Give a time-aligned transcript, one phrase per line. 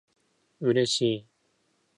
[0.61, 1.25] 嬉しい